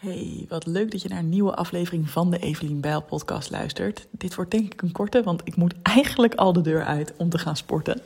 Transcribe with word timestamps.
Hey, 0.00 0.46
wat 0.48 0.66
leuk 0.66 0.90
dat 0.90 1.02
je 1.02 1.08
naar 1.08 1.18
een 1.18 1.28
nieuwe 1.28 1.54
aflevering 1.54 2.10
van 2.10 2.30
de 2.30 2.38
Evelien 2.38 2.80
Bijl 2.80 3.02
podcast 3.02 3.50
luistert. 3.50 4.06
Dit 4.10 4.34
wordt 4.34 4.50
denk 4.50 4.72
ik 4.72 4.82
een 4.82 4.92
korte, 4.92 5.22
want 5.22 5.40
ik 5.44 5.56
moet 5.56 5.74
eigenlijk 5.82 6.34
al 6.34 6.52
de 6.52 6.60
deur 6.60 6.84
uit 6.84 7.12
om 7.16 7.28
te 7.28 7.38
gaan 7.38 7.56
sporten. 7.56 8.00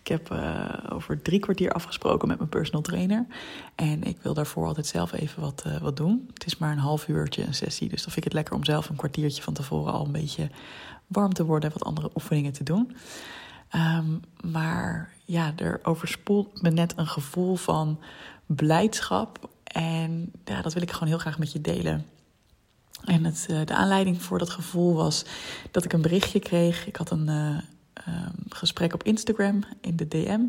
Ik 0.00 0.08
heb 0.08 0.32
uh, 0.32 0.74
over 0.88 1.22
drie 1.22 1.40
kwartier 1.40 1.72
afgesproken 1.72 2.28
met 2.28 2.38
mijn 2.38 2.48
personal 2.48 2.82
trainer. 2.82 3.26
En 3.74 4.02
ik 4.02 4.16
wil 4.22 4.34
daarvoor 4.34 4.66
altijd 4.66 4.86
zelf 4.86 5.12
even 5.12 5.40
wat, 5.40 5.64
uh, 5.66 5.76
wat 5.76 5.96
doen. 5.96 6.30
Het 6.34 6.46
is 6.46 6.58
maar 6.58 6.72
een 6.72 6.78
half 6.78 7.08
uurtje 7.08 7.46
een 7.46 7.54
sessie, 7.54 7.88
dus 7.88 8.02
dan 8.02 8.12
vind 8.12 8.16
ik 8.16 8.24
het 8.24 8.32
lekker 8.32 8.54
om 8.54 8.64
zelf 8.64 8.88
een 8.88 8.96
kwartiertje 8.96 9.42
van 9.42 9.54
tevoren 9.54 9.92
al 9.92 10.04
een 10.04 10.12
beetje 10.12 10.50
warm 11.06 11.32
te 11.32 11.44
worden 11.44 11.70
en 11.70 11.78
wat 11.78 11.88
andere 11.88 12.10
oefeningen 12.14 12.52
te 12.52 12.64
doen. 12.64 12.96
Um, 13.74 14.20
maar 14.52 15.12
ja, 15.24 15.52
er 15.56 15.80
overspoelt 15.82 16.62
me 16.62 16.70
net 16.70 16.92
een 16.96 17.06
gevoel 17.06 17.56
van 17.56 17.98
blijdschap 18.46 19.48
en 19.74 20.32
ja, 20.44 20.62
dat 20.62 20.72
wil 20.72 20.82
ik 20.82 20.90
gewoon 20.90 21.08
heel 21.08 21.18
graag 21.18 21.38
met 21.38 21.52
je 21.52 21.60
delen. 21.60 22.06
En 23.04 23.24
het, 23.24 23.46
uh, 23.50 23.60
de 23.64 23.74
aanleiding 23.74 24.22
voor 24.22 24.38
dat 24.38 24.50
gevoel 24.50 24.94
was 24.94 25.24
dat 25.70 25.84
ik 25.84 25.92
een 25.92 26.02
berichtje 26.02 26.38
kreeg. 26.38 26.86
Ik 26.86 26.96
had 26.96 27.10
een 27.10 27.28
uh, 27.28 27.56
um, 28.08 28.32
gesprek 28.48 28.94
op 28.94 29.02
Instagram 29.02 29.64
in 29.80 29.96
de 29.96 30.08
DM 30.08 30.40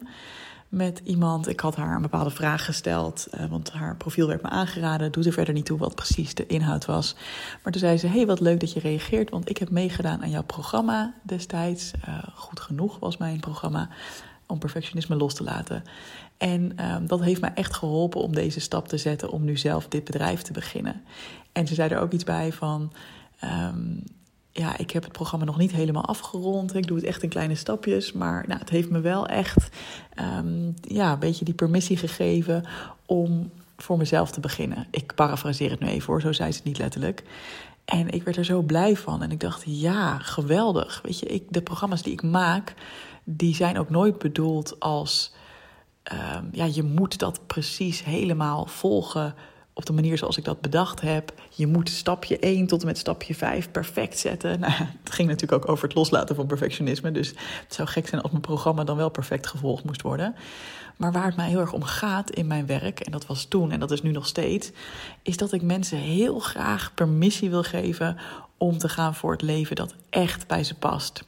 met 0.69 1.01
iemand. 1.03 1.47
Ik 1.47 1.59
had 1.59 1.75
haar 1.75 1.95
een 1.95 2.01
bepaalde 2.01 2.29
vraag 2.29 2.65
gesteld, 2.65 3.27
uh, 3.33 3.45
want 3.45 3.71
haar 3.71 3.95
profiel 3.95 4.27
werd 4.27 4.41
me 4.41 4.49
aangeraden. 4.49 5.11
Doet 5.11 5.25
er 5.25 5.33
verder 5.33 5.53
niet 5.53 5.65
toe 5.65 5.77
wat 5.77 5.95
precies 5.95 6.33
de 6.33 6.45
inhoud 6.45 6.85
was. 6.85 7.15
Maar 7.63 7.71
toen 7.71 7.81
zei 7.81 7.97
ze: 7.97 8.07
Hey, 8.07 8.25
wat 8.25 8.39
leuk 8.39 8.59
dat 8.59 8.73
je 8.73 8.79
reageert, 8.79 9.29
want 9.29 9.49
ik 9.49 9.57
heb 9.57 9.69
meegedaan 9.69 10.21
aan 10.21 10.29
jouw 10.29 10.43
programma 10.43 11.13
destijds. 11.21 11.91
goed 12.35 12.59
genoeg 12.59 12.99
was 12.99 13.17
mijn 13.17 13.39
programma 13.39 13.89
om 14.47 14.59
perfectionisme 14.59 15.15
los 15.15 15.33
te 15.33 15.43
laten. 15.43 15.83
En 16.37 16.91
um, 16.93 17.07
dat 17.07 17.21
heeft 17.21 17.41
mij 17.41 17.53
echt 17.53 17.73
geholpen 17.73 18.21
om 18.21 18.33
deze 18.33 18.59
stap 18.59 18.87
te 18.87 18.97
zetten 18.97 19.31
om 19.31 19.43
nu 19.43 19.57
zelf 19.57 19.87
dit 19.87 20.03
bedrijf 20.03 20.41
te 20.41 20.53
beginnen. 20.53 21.01
En 21.51 21.67
ze 21.67 21.73
zei 21.73 21.89
er 21.89 21.99
ook 21.99 22.11
iets 22.11 22.23
bij 22.23 22.51
van. 22.51 22.91
Um, 23.43 24.03
ja, 24.51 24.77
ik 24.77 24.91
heb 24.91 25.03
het 25.03 25.11
programma 25.11 25.45
nog 25.45 25.57
niet 25.57 25.71
helemaal 25.71 26.05
afgerond. 26.05 26.75
Ik 26.75 26.87
doe 26.87 26.97
het 26.97 27.05
echt 27.05 27.23
in 27.23 27.29
kleine 27.29 27.55
stapjes. 27.55 28.11
Maar 28.11 28.43
nou, 28.47 28.59
het 28.59 28.69
heeft 28.69 28.89
me 28.89 28.99
wel 28.99 29.27
echt 29.27 29.69
um, 30.37 30.73
ja, 30.81 31.13
een 31.13 31.19
beetje 31.19 31.45
die 31.45 31.53
permissie 31.53 31.97
gegeven 31.97 32.65
om 33.05 33.51
voor 33.77 33.97
mezelf 33.97 34.31
te 34.31 34.39
beginnen. 34.39 34.87
Ik 34.91 35.15
parafraseer 35.15 35.69
het 35.69 35.79
nu 35.79 35.87
even 35.87 36.07
hoor, 36.07 36.21
zo 36.21 36.31
zei 36.31 36.51
ze 36.51 36.57
het 36.57 36.67
niet 36.67 36.77
letterlijk. 36.77 37.23
En 37.85 38.09
ik 38.09 38.23
werd 38.23 38.37
er 38.37 38.45
zo 38.45 38.61
blij 38.61 38.95
van. 38.95 39.21
En 39.23 39.31
ik 39.31 39.39
dacht, 39.39 39.63
ja, 39.65 40.17
geweldig. 40.17 40.99
Weet 41.03 41.19
je, 41.19 41.25
ik, 41.25 41.43
de 41.49 41.61
programma's 41.61 42.01
die 42.01 42.13
ik 42.13 42.23
maak, 42.23 42.73
die 43.23 43.55
zijn 43.55 43.79
ook 43.79 43.89
nooit 43.89 44.17
bedoeld 44.17 44.79
als 44.79 45.33
um, 46.13 46.49
ja, 46.51 46.65
je 46.65 46.83
moet 46.83 47.19
dat 47.19 47.47
precies 47.47 48.03
helemaal 48.03 48.65
volgen 48.65 49.35
op 49.77 49.85
de 49.85 49.93
manier 49.93 50.17
zoals 50.17 50.37
ik 50.37 50.43
dat 50.43 50.61
bedacht 50.61 51.01
heb. 51.01 51.33
Je 51.49 51.67
moet 51.67 51.89
stapje 51.89 52.39
1 52.39 52.67
tot 52.67 52.81
en 52.81 52.87
met 52.87 52.97
stapje 52.97 53.35
5 53.35 53.71
perfect 53.71 54.19
zetten. 54.19 54.59
Nou, 54.65 54.73
het 54.73 55.13
ging 55.13 55.29
natuurlijk 55.29 55.63
ook 55.63 55.71
over 55.71 55.83
het 55.83 55.95
loslaten 55.95 56.35
van 56.35 56.45
perfectionisme. 56.45 57.11
Dus 57.11 57.29
het 57.63 57.73
zou 57.73 57.87
gek 57.87 58.07
zijn 58.07 58.21
als 58.21 58.31
mijn 58.31 58.43
programma 58.43 58.83
dan 58.83 58.97
wel 58.97 59.09
perfect 59.09 59.47
gevolgd 59.47 59.83
moest 59.83 60.01
worden. 60.01 60.35
Maar 60.97 61.11
waar 61.11 61.25
het 61.25 61.35
mij 61.35 61.49
heel 61.49 61.59
erg 61.59 61.73
om 61.73 61.83
gaat 61.83 62.29
in 62.31 62.47
mijn 62.47 62.65
werk, 62.65 62.99
en 62.99 63.11
dat 63.11 63.25
was 63.25 63.45
toen 63.45 63.71
en 63.71 63.79
dat 63.79 63.91
is 63.91 64.01
nu 64.01 64.11
nog 64.11 64.27
steeds, 64.27 64.71
is 65.21 65.37
dat 65.37 65.51
ik 65.51 65.61
mensen 65.61 65.97
heel 65.97 66.39
graag 66.39 66.91
permissie 66.93 67.49
wil 67.49 67.63
geven 67.63 68.17
om 68.57 68.77
te 68.77 68.89
gaan 68.89 69.15
voor 69.15 69.31
het 69.31 69.41
leven 69.41 69.75
dat 69.75 69.95
echt 70.09 70.47
bij 70.47 70.63
ze 70.63 70.75
past. 70.75 71.23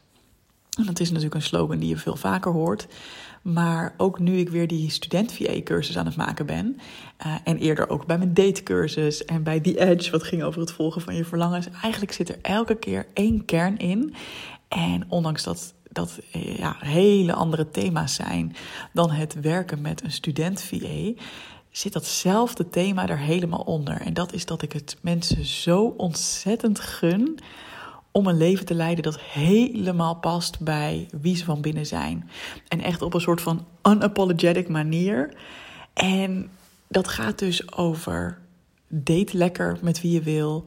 Dat 0.86 1.00
is 1.00 1.08
natuurlijk 1.08 1.36
een 1.36 1.42
slogan 1.42 1.80
die 1.80 1.90
je 1.90 1.98
veel 1.98 2.16
vaker 2.16 2.52
hoort. 2.52 2.88
Maar 3.42 3.94
ook 3.98 4.20
nu 4.20 4.38
ik 4.38 4.50
weer 4.50 4.68
die 4.68 4.90
student 4.90 5.34
VA-cursus 5.34 5.98
aan 5.98 6.06
het 6.06 6.16
maken 6.16 6.46
ben. 6.46 6.80
Uh, 7.26 7.36
en 7.44 7.58
eerder 7.58 7.90
ook 7.90 8.06
bij 8.06 8.18
mijn 8.18 8.34
datecursus 8.34 9.26
en 9.26 9.44
bij 9.44 9.60
The 9.60 9.80
Edge, 9.80 10.12
wat 10.12 10.24
ging 10.24 10.44
over 10.44 10.60
het 10.60 10.72
volgen 10.72 11.02
van 11.02 11.16
je 11.16 11.26
verlangens. 11.26 11.68
Eigenlijk 11.82 12.12
zit 12.12 12.30
er 12.30 12.40
elke 12.42 12.76
keer 12.76 13.06
één 13.14 13.46
kern 13.46 13.78
in. 13.78 14.14
En 14.68 15.06
ondanks 15.08 15.44
dat 15.44 15.76
dat 15.92 16.20
eh, 16.32 16.58
ja, 16.58 16.76
hele 16.80 17.34
andere 17.34 17.70
thema's 17.70 18.16
zijn 18.16 18.56
dan 18.94 19.12
het 19.12 19.40
werken 19.42 19.82
met 19.82 20.04
een 20.04 20.12
student 20.12 20.62
VA, 20.62 21.12
zit 21.72 21.94
datzelfde 21.94 22.70
thema 22.70 23.08
er 23.08 23.20
helemaal 23.20 23.60
onder. 23.60 24.02
En 24.02 24.14
dat 24.14 24.34
is 24.34 24.46
dat 24.46 24.62
ik 24.62 24.74
het 24.74 24.98
mensen 25.02 25.46
zo 25.46 25.94
ontzettend 25.98 26.80
gun 26.80 27.40
om 28.18 28.28
een 28.28 28.38
leven 28.38 28.66
te 28.66 28.74
leiden 28.74 29.04
dat 29.04 29.20
helemaal 29.20 30.16
past 30.16 30.60
bij 30.60 31.08
wie 31.22 31.36
ze 31.36 31.44
van 31.46 31.62
binnen 31.62 31.86
zijn. 31.86 32.30
En 32.68 32.82
echt 32.82 33.02
op 33.02 33.14
een 33.14 33.22
soort 33.22 33.42
van 33.42 33.66
unapologetic 33.84 34.70
manier. 34.70 35.34
En 35.94 36.50
dat 36.88 37.08
gaat 37.08 37.40
dus 37.40 37.78
over 37.78 38.38
date 38.88 39.38
lekker 39.38 39.78
met 39.82 40.02
wie 40.02 40.12
je 40.12 40.22
wil. 40.22 40.64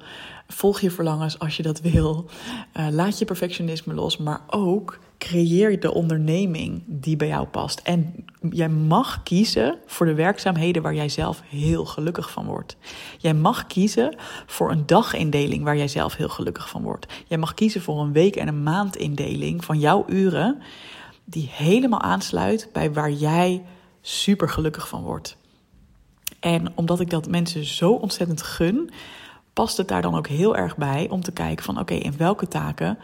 Volg 0.48 0.81
je 0.81 0.91
verlangens 0.91 1.38
als 1.38 1.56
je 1.56 1.62
dat 1.62 1.81
wil. 1.81 2.28
Uh, 2.76 2.86
laat 2.91 3.19
je 3.19 3.25
perfectionisme 3.25 3.94
los, 3.94 4.16
maar 4.16 4.41
ook 4.47 4.98
creëer 5.19 5.81
de 5.81 5.94
onderneming 5.94 6.82
die 6.86 7.16
bij 7.16 7.28
jou 7.28 7.47
past. 7.47 7.80
En 7.80 8.25
jij 8.50 8.69
mag 8.69 9.22
kiezen 9.22 9.78
voor 9.86 10.06
de 10.06 10.14
werkzaamheden 10.14 10.82
waar 10.82 10.94
jij 10.94 11.09
zelf 11.09 11.42
heel 11.44 11.84
gelukkig 11.84 12.30
van 12.30 12.47
wordt. 12.47 12.76
Jij 13.19 13.34
mag 13.34 13.66
kiezen 13.66 14.16
voor 14.47 14.70
een 14.70 14.86
dagindeling 14.86 15.64
waar 15.64 15.76
jij 15.76 15.88
zelf 15.88 16.16
heel 16.16 16.28
gelukkig 16.28 16.69
van 16.69 16.82
wordt. 16.82 17.06
Jij 17.26 17.38
mag 17.38 17.54
kiezen 17.54 17.82
voor 17.82 18.00
een 18.00 18.12
week- 18.12 18.36
en 18.36 18.48
een 18.48 18.62
maandindeling 18.62 19.64
van 19.64 19.78
jouw 19.78 20.04
uren 20.09 20.62
die 21.25 21.48
helemaal 21.53 22.00
aansluit 22.00 22.69
bij 22.72 22.92
waar 22.92 23.10
jij 23.10 23.62
super 24.00 24.48
gelukkig 24.48 24.88
van 24.88 25.03
wordt. 25.03 25.36
En 26.40 26.72
omdat 26.74 27.00
ik 27.00 27.10
dat 27.10 27.28
mensen 27.28 27.64
zo 27.64 27.92
ontzettend 27.92 28.42
gun, 28.42 28.90
past 29.52 29.76
het 29.76 29.88
daar 29.88 30.02
dan 30.02 30.14
ook 30.14 30.28
heel 30.28 30.56
erg 30.56 30.76
bij 30.76 31.08
om 31.10 31.22
te 31.22 31.32
kijken 31.32 31.64
van 31.64 31.78
oké, 31.78 31.94
in 31.94 32.16
welke 32.16 32.48
taken 32.48 32.98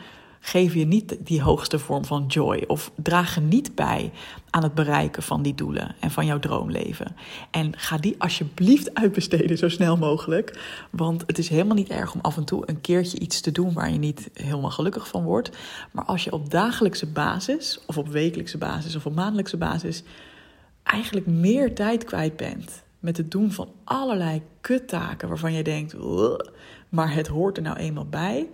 geef 0.46 0.74
je 0.74 0.86
niet 0.86 1.16
die 1.20 1.42
hoogste 1.42 1.78
vorm 1.78 2.04
van 2.04 2.24
joy 2.26 2.64
of 2.66 2.92
dragen 2.96 3.48
niet 3.48 3.74
bij 3.74 4.12
aan 4.50 4.62
het 4.62 4.74
bereiken 4.74 5.22
van 5.22 5.42
die 5.42 5.54
doelen 5.54 5.94
en 6.00 6.10
van 6.10 6.26
jouw 6.26 6.38
droomleven. 6.38 7.16
En 7.50 7.78
ga 7.78 7.98
die 7.98 8.14
alsjeblieft 8.18 8.94
uitbesteden 8.94 9.58
zo 9.58 9.68
snel 9.68 9.96
mogelijk, 9.96 10.58
want 10.90 11.22
het 11.26 11.38
is 11.38 11.48
helemaal 11.48 11.76
niet 11.76 11.88
erg 11.88 12.14
om 12.14 12.20
af 12.20 12.36
en 12.36 12.44
toe 12.44 12.62
een 12.66 12.80
keertje 12.80 13.18
iets 13.18 13.40
te 13.40 13.52
doen 13.52 13.72
waar 13.72 13.90
je 13.90 13.98
niet 13.98 14.30
helemaal 14.34 14.70
gelukkig 14.70 15.08
van 15.08 15.24
wordt. 15.24 15.50
Maar 15.92 16.04
als 16.04 16.24
je 16.24 16.32
op 16.32 16.50
dagelijkse 16.50 17.06
basis 17.06 17.80
of 17.86 17.98
op 17.98 18.08
wekelijkse 18.08 18.58
basis 18.58 18.96
of 18.96 19.06
op 19.06 19.14
maandelijkse 19.14 19.56
basis 19.56 20.02
eigenlijk 20.82 21.26
meer 21.26 21.74
tijd 21.74 22.04
kwijt 22.04 22.36
bent 22.36 22.84
met 23.06 23.16
het 23.16 23.30
doen 23.30 23.52
van 23.52 23.72
allerlei 23.84 24.42
kuttaken 24.60 25.28
waarvan 25.28 25.52
je 25.52 25.62
denkt, 25.62 25.94
maar 26.88 27.14
het 27.14 27.26
hoort 27.26 27.56
er 27.56 27.62
nou 27.62 27.76
eenmaal 27.76 28.06
bij 28.06 28.48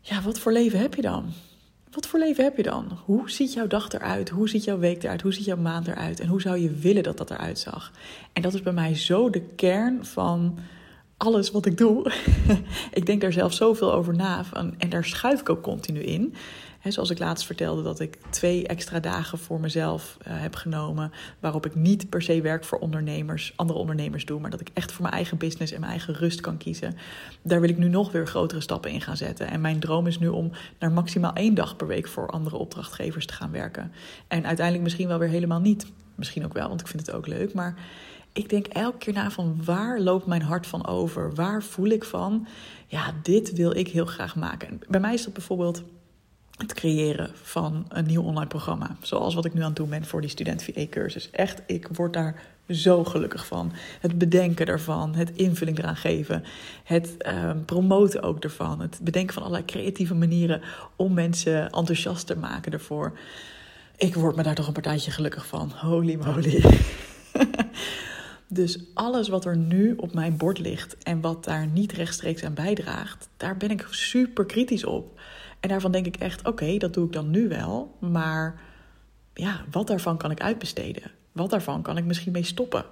ja, 0.00 0.22
wat 0.22 0.38
voor 0.38 0.52
leven 0.52 0.78
heb 0.78 0.94
je 0.94 1.02
dan? 1.02 1.32
Wat 1.90 2.06
voor 2.06 2.18
leven 2.18 2.44
heb 2.44 2.56
je 2.56 2.62
dan? 2.62 2.98
Hoe 3.04 3.30
ziet 3.30 3.52
jouw 3.52 3.66
dag 3.66 3.92
eruit? 3.92 4.28
Hoe 4.28 4.48
ziet 4.48 4.64
jouw 4.64 4.78
week 4.78 5.02
eruit? 5.02 5.22
Hoe 5.22 5.32
ziet 5.32 5.44
jouw 5.44 5.56
maand 5.56 5.88
eruit? 5.88 6.20
En 6.20 6.28
hoe 6.28 6.40
zou 6.40 6.58
je 6.58 6.70
willen 6.70 7.02
dat 7.02 7.16
dat 7.16 7.30
eruit 7.30 7.58
zag? 7.58 7.92
En 8.32 8.42
dat 8.42 8.54
is 8.54 8.62
bij 8.62 8.72
mij 8.72 8.94
zo 8.94 9.30
de 9.30 9.40
kern 9.40 10.04
van 10.04 10.58
alles 11.18 11.50
wat 11.50 11.66
ik 11.66 11.78
doe. 11.78 12.12
ik 12.92 13.06
denk 13.06 13.20
daar 13.20 13.32
zelf 13.32 13.52
zoveel 13.52 13.92
over 13.92 14.14
na 14.14 14.44
en 14.78 14.88
daar 14.88 15.04
schuif 15.04 15.40
ik 15.40 15.48
ook 15.48 15.62
continu 15.62 16.00
in 16.00 16.34
zoals 16.92 17.10
ik 17.10 17.18
laatst 17.18 17.46
vertelde, 17.46 17.82
dat 17.82 18.00
ik 18.00 18.18
twee 18.30 18.66
extra 18.66 19.00
dagen 19.00 19.38
voor 19.38 19.60
mezelf 19.60 20.16
uh, 20.20 20.26
heb 20.26 20.54
genomen. 20.54 21.12
Waarop 21.40 21.66
ik 21.66 21.74
niet 21.74 22.08
per 22.08 22.22
se 22.22 22.40
werk 22.40 22.64
voor 22.64 22.78
ondernemers, 22.78 23.52
andere 23.56 23.78
ondernemers 23.78 24.24
doe. 24.24 24.40
Maar 24.40 24.50
dat 24.50 24.60
ik 24.60 24.70
echt 24.72 24.92
voor 24.92 25.02
mijn 25.02 25.14
eigen 25.14 25.38
business 25.38 25.72
en 25.72 25.80
mijn 25.80 25.92
eigen 25.92 26.14
rust 26.14 26.40
kan 26.40 26.56
kiezen. 26.56 26.96
Daar 27.42 27.60
wil 27.60 27.68
ik 27.68 27.78
nu 27.78 27.88
nog 27.88 28.12
weer 28.12 28.26
grotere 28.26 28.60
stappen 28.60 28.90
in 28.90 29.00
gaan 29.00 29.16
zetten. 29.16 29.50
En 29.50 29.60
mijn 29.60 29.80
droom 29.80 30.06
is 30.06 30.18
nu 30.18 30.28
om 30.28 30.50
naar 30.78 30.92
maximaal 30.92 31.32
één 31.32 31.54
dag 31.54 31.76
per 31.76 31.86
week 31.86 32.08
voor 32.08 32.30
andere 32.30 32.56
opdrachtgevers 32.56 33.26
te 33.26 33.32
gaan 33.32 33.50
werken. 33.50 33.92
En 34.28 34.46
uiteindelijk 34.46 34.84
misschien 34.84 35.08
wel 35.08 35.18
weer 35.18 35.28
helemaal 35.28 35.60
niet. 35.60 35.86
Misschien 36.14 36.44
ook 36.44 36.52
wel, 36.52 36.68
want 36.68 36.80
ik 36.80 36.86
vind 36.86 37.06
het 37.06 37.14
ook 37.14 37.26
leuk. 37.26 37.54
Maar 37.54 37.74
ik 38.38 38.48
denk 38.48 38.66
elke 38.66 38.98
keer 38.98 39.12
na 39.12 39.30
van 39.30 39.60
waar 39.64 40.00
loopt 40.00 40.26
mijn 40.26 40.42
hart 40.42 40.66
van 40.66 40.86
over? 40.86 41.34
Waar 41.34 41.62
voel 41.62 41.88
ik 41.88 42.04
van? 42.04 42.46
Ja, 42.86 43.14
dit 43.22 43.52
wil 43.52 43.76
ik 43.76 43.88
heel 43.88 44.06
graag 44.06 44.36
maken. 44.36 44.68
En 44.68 44.80
bij 44.88 45.00
mij 45.00 45.14
is 45.14 45.24
dat 45.24 45.32
bijvoorbeeld 45.32 45.82
het 46.56 46.74
creëren 46.74 47.30
van 47.42 47.84
een 47.88 48.06
nieuw 48.06 48.22
online 48.22 48.46
programma. 48.46 48.96
Zoals 49.00 49.34
wat 49.34 49.44
ik 49.44 49.54
nu 49.54 49.60
aan 49.60 49.66
het 49.66 49.76
doen 49.76 49.88
ben 49.88 50.04
voor 50.04 50.20
die 50.20 50.30
student 50.30 50.62
VA-cursus. 50.62 51.30
Echt, 51.30 51.62
ik 51.66 51.88
word 51.92 52.12
daar 52.12 52.42
zo 52.68 53.04
gelukkig 53.04 53.46
van. 53.46 53.72
Het 54.00 54.18
bedenken 54.18 54.66
ervan, 54.66 55.14
het 55.14 55.30
invulling 55.30 55.78
eraan 55.78 55.96
geven, 55.96 56.44
het 56.84 57.14
uh, 57.26 57.50
promoten 57.64 58.22
ook 58.22 58.44
ervan. 58.44 58.80
Het 58.80 58.98
bedenken 59.02 59.34
van 59.34 59.42
allerlei 59.42 59.66
creatieve 59.66 60.14
manieren 60.14 60.60
om 60.96 61.14
mensen 61.14 61.70
enthousiast 61.70 62.26
te 62.26 62.36
maken 62.36 62.72
ervoor. 62.72 63.18
Ik 63.96 64.14
word 64.14 64.36
me 64.36 64.42
daar 64.42 64.54
toch 64.54 64.66
een 64.66 64.72
partijtje 64.72 65.10
gelukkig 65.10 65.46
van. 65.46 65.72
Holy 65.76 66.14
moly. 66.14 66.64
dus 68.48 68.78
alles 68.94 69.28
wat 69.28 69.44
er 69.44 69.56
nu 69.56 69.94
op 69.96 70.14
mijn 70.14 70.36
bord 70.36 70.58
ligt 70.58 70.96
en 70.98 71.20
wat 71.20 71.44
daar 71.44 71.66
niet 71.66 71.92
rechtstreeks 71.92 72.44
aan 72.44 72.54
bijdraagt, 72.54 73.28
daar 73.36 73.56
ben 73.56 73.70
ik 73.70 73.86
super 73.90 74.46
kritisch 74.46 74.84
op. 74.84 75.20
En 75.60 75.68
daarvan 75.68 75.92
denk 75.92 76.06
ik 76.06 76.16
echt, 76.16 76.46
oké, 76.46 76.76
dat 76.76 76.94
doe 76.94 77.06
ik 77.06 77.12
dan 77.12 77.30
nu 77.30 77.48
wel. 77.48 77.96
Maar 77.98 78.60
ja, 79.34 79.64
wat 79.70 79.86
daarvan 79.86 80.16
kan 80.16 80.30
ik 80.30 80.40
uitbesteden? 80.40 81.10
Wat 81.32 81.50
daarvan 81.50 81.82
kan 81.82 81.96
ik 81.96 82.04
misschien 82.04 82.32
mee 82.32 82.44
stoppen? 82.44 82.84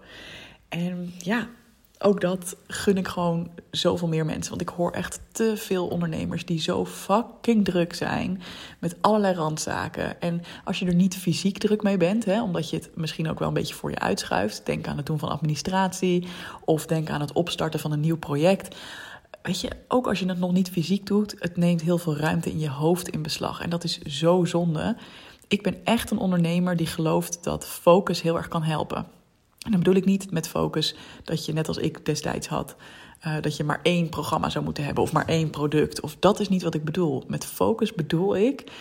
En 0.69 1.13
ja, 1.19 1.49
ook 1.99 2.21
dat 2.21 2.57
gun 2.67 2.97
ik 2.97 3.09
gewoon 3.09 3.51
zoveel 3.71 4.09
meer 4.09 4.25
mensen. 4.25 4.51
Want 4.51 4.61
ik 4.61 4.69
hoor 4.69 4.91
echt 4.91 5.21
te 5.33 5.53
veel 5.57 5.87
ondernemers 5.87 6.45
die 6.45 6.61
zo 6.61 6.87
fucking 6.87 7.65
druk 7.65 7.95
zijn 7.95 8.43
met 8.79 8.97
allerlei 9.01 9.35
randzaken. 9.35 10.21
En 10.21 10.43
als 10.65 10.79
je 10.79 10.87
er 10.87 10.95
niet 10.95 11.17
fysiek 11.17 11.59
druk 11.59 11.83
mee 11.83 11.97
bent, 11.97 12.25
hè, 12.25 12.43
omdat 12.43 12.71
je 12.71 12.77
het 12.77 12.91
misschien 12.95 13.31
ook 13.31 13.39
wel 13.39 13.49
een 13.49 13.55
beetje 13.55 13.75
voor 13.75 13.91
je 13.91 13.99
uitschuift. 13.99 14.67
Denk 14.67 14.87
aan 14.87 14.97
het 14.97 15.07
doen 15.07 15.19
van 15.19 15.29
administratie 15.29 16.27
of 16.65 16.87
denk 16.87 17.11
aan 17.11 17.21
het 17.21 17.33
opstarten 17.33 17.81
van 17.81 17.93
een 17.93 18.01
nieuw 18.01 18.19
project. 18.19 18.77
Weet 19.43 19.61
je, 19.61 19.71
ook 19.89 20.07
als 20.07 20.19
je 20.19 20.29
het 20.29 20.39
nog 20.39 20.53
niet 20.53 20.71
fysiek 20.71 21.07
doet, 21.07 21.35
het 21.39 21.57
neemt 21.57 21.83
heel 21.83 21.99
veel 21.99 22.17
ruimte 22.17 22.51
in 22.51 22.59
je 22.59 22.71
hoofd 22.71 23.09
in 23.09 23.23
beslag. 23.23 23.61
En 23.61 23.71
dat 23.71 23.85
is 23.85 23.99
zo 23.99 24.45
zonde. 24.45 24.97
Ik 25.49 25.63
ben 25.63 25.85
echt 25.85 26.11
een 26.11 26.19
ondernemer 26.19 26.77
die 26.77 26.87
gelooft 26.87 27.45
dat 27.45 27.67
focus 27.67 28.23
heel 28.23 28.37
erg 28.37 28.49
kan 28.49 28.63
helpen. 28.63 29.16
En 29.67 29.73
dan 29.73 29.81
bedoel 29.81 29.95
ik 29.95 30.05
niet 30.05 30.31
met 30.31 30.49
focus 30.49 30.95
dat 31.25 31.45
je 31.45 31.53
net 31.53 31.69
als 31.69 31.77
ik 31.77 32.05
destijds 32.05 32.47
had, 32.47 32.77
uh, 33.27 33.35
dat 33.41 33.57
je 33.57 33.65
maar 33.65 33.81
één 33.83 34.09
programma 34.09 34.51
zou 34.51 34.65
moeten 34.65 34.85
hebben 34.85 35.03
of 35.03 35.13
maar 35.13 35.29
één 35.29 35.51
product. 35.51 36.01
Of 36.01 36.17
dat 36.19 36.41
is 36.41 36.49
niet 36.49 36.63
wat 36.63 36.75
ik 36.75 36.85
bedoel. 36.85 37.25
Met 37.27 37.45
focus 37.45 37.95
bedoel 37.95 38.37
ik 38.37 38.73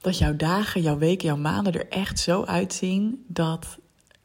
dat 0.00 0.18
jouw 0.18 0.36
dagen, 0.36 0.82
jouw 0.82 0.98
weken, 0.98 1.26
jouw 1.26 1.36
maanden 1.36 1.72
er 1.72 1.88
echt 1.88 2.18
zo 2.18 2.44
uitzien 2.44 3.24
dat 3.26 3.78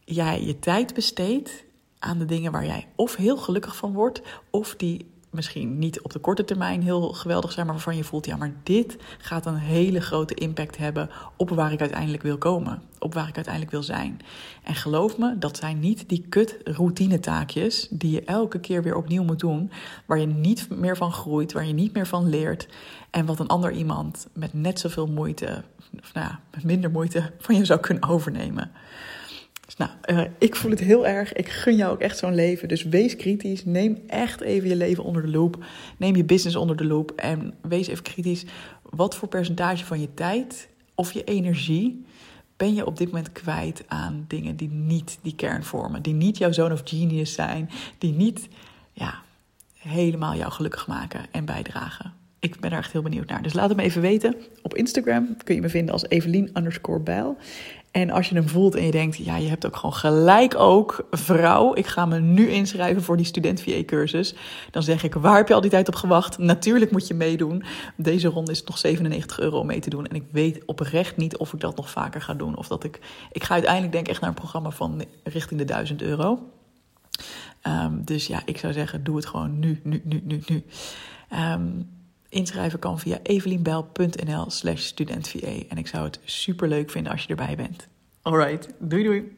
jij 0.05 0.45
je 0.45 0.59
tijd 0.59 0.93
besteedt 0.93 1.63
aan 1.99 2.17
de 2.17 2.25
dingen 2.25 2.51
waar 2.51 2.65
jij 2.65 2.87
of 2.95 3.15
heel 3.15 3.37
gelukkig 3.37 3.75
van 3.75 3.93
wordt, 3.93 4.21
of 4.49 4.75
die 4.75 5.11
misschien 5.31 5.79
niet 5.79 6.01
op 6.01 6.11
de 6.11 6.19
korte 6.19 6.45
termijn 6.45 6.81
heel 6.81 7.13
geweldig 7.13 7.51
zijn, 7.51 7.65
maar 7.65 7.75
waarvan 7.75 7.95
je 7.95 8.03
voelt, 8.03 8.25
ja, 8.25 8.35
maar 8.35 8.53
dit 8.63 8.97
gaat 9.17 9.45
een 9.45 9.55
hele 9.55 10.01
grote 10.01 10.33
impact 10.33 10.77
hebben 10.77 11.09
op 11.35 11.49
waar 11.49 11.71
ik 11.71 11.79
uiteindelijk 11.79 12.23
wil 12.23 12.37
komen, 12.37 12.81
op 12.99 13.13
waar 13.13 13.27
ik 13.27 13.35
uiteindelijk 13.35 13.73
wil 13.73 13.83
zijn. 13.83 14.19
En 14.63 14.75
geloof 14.75 15.17
me, 15.17 15.37
dat 15.37 15.57
zijn 15.57 15.79
niet 15.79 16.09
die 16.09 16.25
kut 16.29 16.57
routine-taakjes 16.63 17.87
die 17.89 18.11
je 18.11 18.23
elke 18.23 18.59
keer 18.59 18.83
weer 18.83 18.95
opnieuw 18.95 19.23
moet 19.23 19.39
doen, 19.39 19.71
waar 20.05 20.19
je 20.19 20.27
niet 20.27 20.69
meer 20.69 20.97
van 20.97 21.11
groeit, 21.11 21.51
waar 21.51 21.65
je 21.65 21.73
niet 21.73 21.93
meer 21.93 22.07
van 22.07 22.29
leert 22.29 22.67
en 23.09 23.25
wat 23.25 23.39
een 23.39 23.47
ander 23.47 23.71
iemand 23.71 24.27
met 24.33 24.53
net 24.53 24.79
zoveel 24.79 25.07
moeite, 25.07 25.63
of 26.01 26.13
nou 26.13 26.31
met 26.51 26.63
minder 26.63 26.91
moeite 26.91 27.31
van 27.39 27.55
je 27.55 27.65
zou 27.65 27.79
kunnen 27.79 28.09
overnemen. 28.09 28.71
Nou, 29.77 29.91
uh, 30.06 30.21
ik 30.38 30.56
voel 30.56 30.71
het 30.71 30.79
heel 30.79 31.07
erg. 31.07 31.33
Ik 31.33 31.50
gun 31.50 31.75
jou 31.75 31.91
ook 31.91 32.00
echt 32.00 32.18
zo'n 32.18 32.35
leven. 32.35 32.68
Dus 32.68 32.83
wees 32.83 33.15
kritisch. 33.15 33.65
Neem 33.65 34.03
echt 34.07 34.41
even 34.41 34.69
je 34.69 34.75
leven 34.75 35.03
onder 35.03 35.21
de 35.21 35.27
loep. 35.27 35.63
Neem 35.97 36.15
je 36.15 36.23
business 36.23 36.56
onder 36.56 36.75
de 36.75 36.85
loep. 36.85 37.12
En 37.12 37.53
wees 37.62 37.88
even 37.88 38.03
kritisch. 38.03 38.45
Wat 38.89 39.15
voor 39.15 39.27
percentage 39.27 39.85
van 39.85 40.00
je 40.00 40.13
tijd 40.13 40.69
of 40.95 41.12
je 41.12 41.23
energie 41.23 42.06
ben 42.57 42.73
je 42.73 42.85
op 42.85 42.97
dit 42.97 43.07
moment 43.07 43.31
kwijt 43.31 43.83
aan 43.88 44.25
dingen 44.27 44.56
die 44.56 44.69
niet 44.69 45.19
die 45.21 45.35
kern 45.35 45.63
vormen? 45.63 46.01
Die 46.01 46.13
niet 46.13 46.38
jouw 46.38 46.51
zone 46.51 46.74
of 46.74 46.81
genius 46.83 47.33
zijn. 47.33 47.69
Die 47.97 48.13
niet 48.13 48.47
ja, 48.94 49.21
helemaal 49.77 50.35
jou 50.35 50.51
gelukkig 50.51 50.88
maken 50.88 51.25
en 51.31 51.45
bijdragen. 51.45 52.20
Ik 52.41 52.59
ben 52.59 52.71
er 52.71 52.77
echt 52.77 52.91
heel 52.91 53.01
benieuwd 53.01 53.27
naar. 53.27 53.41
Dus 53.41 53.53
laat 53.53 53.69
het 53.69 53.77
me 53.77 53.83
even 53.83 54.01
weten. 54.01 54.35
Op 54.61 54.75
Instagram 54.75 55.38
kun 55.43 55.55
je 55.55 55.61
me 55.61 55.69
vinden 55.69 55.93
als 55.93 56.05
Evelien 56.07 56.49
underscore. 56.53 57.35
En 57.91 58.09
als 58.09 58.29
je 58.29 58.35
hem 58.35 58.47
voelt 58.47 58.75
en 58.75 58.85
je 58.85 58.91
denkt, 58.91 59.17
ja, 59.17 59.38
je 59.38 59.47
hebt 59.47 59.65
ook 59.65 59.75
gewoon 59.75 59.93
gelijk 59.93 60.55
ook, 60.55 61.07
vrouw, 61.11 61.75
ik 61.75 61.88
ga 61.88 62.05
me 62.05 62.19
nu 62.19 62.47
inschrijven 62.47 63.03
voor 63.03 63.17
die 63.17 63.25
student 63.25 63.61
VA 63.61 63.83
cursus. 63.85 64.35
Dan 64.71 64.83
zeg 64.83 65.03
ik, 65.03 65.13
waar 65.13 65.38
heb 65.38 65.47
je 65.47 65.53
al 65.53 65.61
die 65.61 65.69
tijd 65.69 65.88
op 65.88 65.95
gewacht? 65.95 66.38
Natuurlijk 66.38 66.91
moet 66.91 67.07
je 67.07 67.13
meedoen. 67.13 67.63
Deze 67.95 68.27
ronde 68.27 68.51
is 68.51 68.57
het 68.57 68.67
nog 68.67 68.77
97 68.77 69.39
euro 69.39 69.59
om 69.59 69.67
mee 69.67 69.79
te 69.79 69.89
doen. 69.89 70.07
En 70.07 70.15
ik 70.15 70.23
weet 70.31 70.65
oprecht 70.65 71.17
niet 71.17 71.38
of 71.38 71.53
ik 71.53 71.59
dat 71.59 71.75
nog 71.75 71.89
vaker 71.89 72.21
ga 72.21 72.33
doen. 72.33 72.57
Of 72.57 72.67
dat 72.67 72.83
ik, 72.83 72.99
ik 73.31 73.43
ga 73.43 73.53
uiteindelijk 73.53 73.93
denk 73.93 74.07
echt 74.07 74.19
naar 74.19 74.29
een 74.29 74.35
programma 74.35 74.69
van 74.69 75.03
richting 75.23 75.59
de 75.59 75.65
1000 75.65 76.01
euro. 76.01 76.39
Um, 77.67 78.01
dus 78.05 78.27
ja, 78.27 78.41
ik 78.45 78.57
zou 78.57 78.73
zeggen, 78.73 79.03
doe 79.03 79.15
het 79.15 79.25
gewoon 79.25 79.59
nu, 79.59 79.79
nu, 79.83 80.01
nu, 80.03 80.21
nu, 80.23 80.41
nu. 80.47 80.63
Um, 81.53 81.89
Inschrijven 82.31 82.79
kan 82.79 82.99
via 82.99 83.19
evelienbel.nl 83.23 84.49
slash. 84.49 84.91
En 85.69 85.77
ik 85.77 85.87
zou 85.87 86.03
het 86.03 86.19
super 86.23 86.67
leuk 86.67 86.89
vinden 86.89 87.11
als 87.11 87.21
je 87.21 87.27
erbij 87.27 87.55
bent. 87.55 87.87
Alright, 88.21 88.69
doei 88.79 89.03
doei! 89.03 89.35